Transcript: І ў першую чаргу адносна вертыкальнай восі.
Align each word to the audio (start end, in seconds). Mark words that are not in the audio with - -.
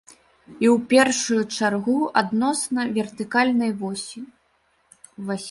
І 0.51 0.65
ў 0.69 0.71
першую 0.93 1.41
чаргу 1.65 1.97
адносна 2.23 2.87
вертыкальнай 2.97 3.71
восі. 3.83 4.19